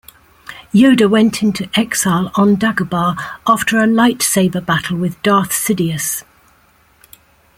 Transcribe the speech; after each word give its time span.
Yoda 0.73 1.07
went 1.07 1.43
into 1.43 1.69
exile 1.79 2.31
on 2.33 2.55
Dagobah 2.57 3.15
after 3.45 3.77
a 3.77 3.85
lightsaber 3.85 4.65
battle 4.65 4.97
with 4.97 5.21
Darth 5.21 5.51
Sidious. 5.51 6.23